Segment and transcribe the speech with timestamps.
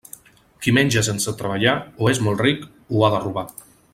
[0.63, 2.67] Qui menja sense treballar, o és molt ric,
[3.01, 3.49] o ha de robar.